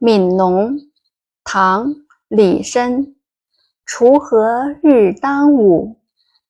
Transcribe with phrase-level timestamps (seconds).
[0.00, 0.78] 悯农，
[1.42, 1.88] 唐·
[2.28, 3.14] 李绅。
[3.84, 5.96] 锄禾日当午，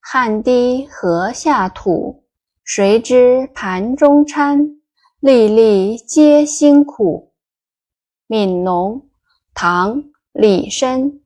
[0.00, 2.24] 汗滴禾下土。
[2.62, 4.78] 谁知盘中餐，
[5.20, 7.32] 粒粒皆辛苦。
[8.28, 9.08] 悯农，
[9.54, 10.02] 唐·
[10.32, 11.20] 李绅。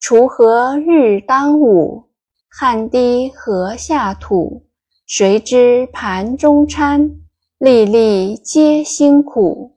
[0.00, 2.08] 锄禾日当午，
[2.48, 4.66] 汗滴禾下土。
[5.06, 7.20] 谁知盘中餐，
[7.58, 9.76] 粒粒皆辛苦。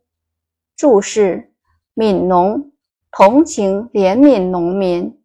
[0.76, 1.47] 注释。
[1.98, 2.72] 悯农，
[3.10, 5.20] 同情怜悯农民。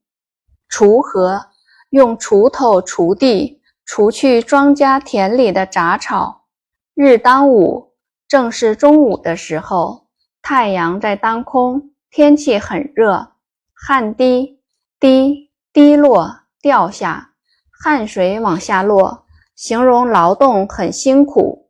[0.71, 1.51] 锄禾，
[1.91, 6.47] 用锄头锄地，除去庄稼田里的杂草。
[6.95, 7.93] 日当午，
[8.27, 10.07] 正是中午的时候，
[10.41, 13.33] 太阳在当空，天气很热。
[13.75, 14.59] 汗滴，
[14.99, 17.33] 滴，滴落，掉下，
[17.71, 21.69] 汗水往下落，形容劳动很辛苦。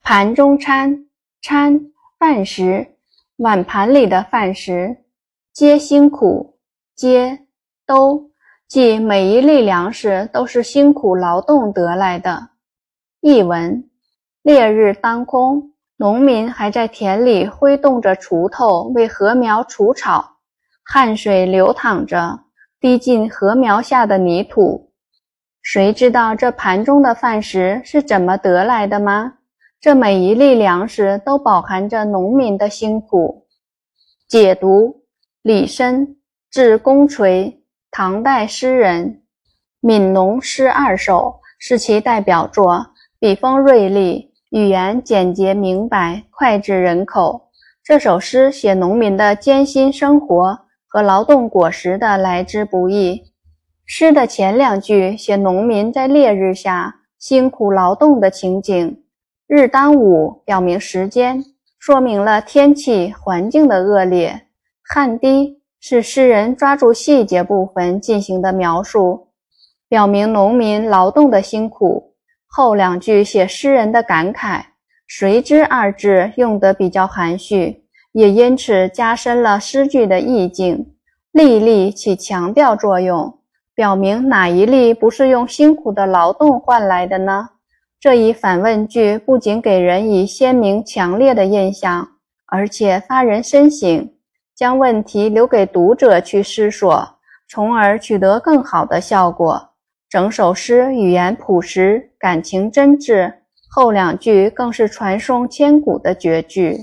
[0.00, 1.08] 盘中餐，
[1.42, 2.97] 餐，饭食。
[3.38, 4.96] 碗盘里的饭食，
[5.52, 6.58] 皆辛苦，
[6.96, 7.38] 皆
[7.86, 8.32] 都，
[8.66, 12.48] 即每一粒粮食都是辛苦劳动得来的。
[13.20, 13.88] 译文：
[14.42, 20.38] 烈日当空，农民还在田里挥动着锄头为禾苗除草，
[20.82, 22.40] 汗水流淌着，
[22.80, 24.90] 滴进禾苗下的泥土。
[25.62, 29.34] 谁知道这盘中的饭食是怎么得来的吗？
[29.80, 33.46] 这每一粒粮食都饱含着农民的辛苦。
[34.26, 35.04] 解读：
[35.40, 36.16] 李绅，
[36.50, 39.22] 字公垂，唐代诗人，
[39.88, 41.14] 《悯农诗二首》
[41.60, 42.88] 是其代表作，
[43.20, 47.50] 笔锋锐利，语言简洁明白，脍炙人口。
[47.84, 53.22] 这首诗写农民的艰辛生活和劳动果实的来之不易。
[53.86, 59.04] 诗的前两句写农民在烈日下辛苦劳动的情景。
[59.48, 61.42] 日当午表明时间，
[61.78, 64.42] 说明了天气环境的恶劣。
[64.84, 69.28] 汗滴是诗人抓住细节部分进行的描述，
[69.88, 72.12] 表明农民劳动的辛苦。
[72.46, 74.60] 后两句写诗人的感慨
[75.08, 80.92] ，“谁知”二字用得比较含蓄，也因此加深了诗句的意境。
[81.32, 83.38] 粒粒起强调作用，
[83.74, 87.48] 表明哪一粒不是用辛苦的劳动换来的呢？
[88.00, 92.08] 这一反问句不仅给人以鲜明强烈的印象，
[92.46, 94.08] 而且发人深省，
[94.54, 99.70] 将问题留给读者去思索，从而取得更好的效果。
[100.08, 103.34] 整首诗语言朴实，感情真挚，
[103.68, 106.78] 后两句更是传颂千古的绝句。